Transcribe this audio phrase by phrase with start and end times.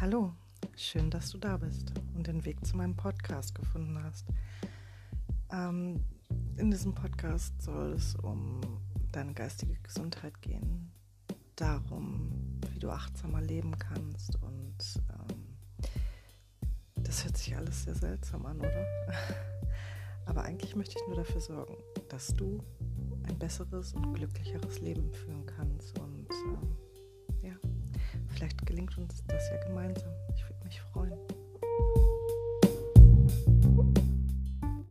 [0.00, 0.32] Hallo,
[0.76, 4.24] schön, dass du da bist und den Weg zu meinem Podcast gefunden hast.
[5.52, 6.02] Ähm,
[6.56, 8.62] in diesem Podcast soll es um
[9.12, 10.90] deine geistige Gesundheit gehen,
[11.54, 12.32] darum,
[12.72, 14.78] wie du achtsamer leben kannst und
[15.10, 15.92] ähm,
[16.96, 18.86] das hört sich alles sehr seltsam an, oder?
[20.24, 21.76] Aber eigentlich möchte ich nur dafür sorgen,
[22.08, 22.64] dass du
[23.24, 25.69] ein besseres und glücklicheres Leben führen kannst
[28.40, 30.10] vielleicht gelingt uns das ja gemeinsam.